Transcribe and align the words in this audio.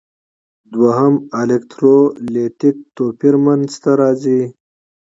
دوهم 0.73 1.13
د 1.21 1.23
الکترولیتیک 1.39 2.75
توپیر 2.95 3.35
منځ 3.45 3.69
ته 3.83 3.91
راځي. 4.01 4.41